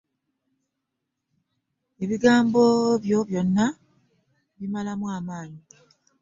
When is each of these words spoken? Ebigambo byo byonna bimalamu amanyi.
Ebigambo 2.03 2.61
byo 3.03 3.19
byonna 3.29 3.65
bimalamu 4.57 5.05
amanyi. 5.17 5.61